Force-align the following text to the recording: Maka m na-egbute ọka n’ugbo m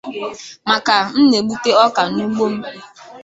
Maka 0.69 0.95
m 1.13 1.17
na-egbute 1.29 1.69
ọka 1.85 2.01
n’ugbo 2.13 2.45
m 2.53 2.57